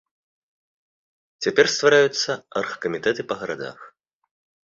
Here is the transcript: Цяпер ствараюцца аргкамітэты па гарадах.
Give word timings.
Цяпер 1.45 1.65
ствараюцца 1.75 2.31
аргкамітэты 2.61 3.21
па 3.33 3.39
гарадах. 3.43 3.79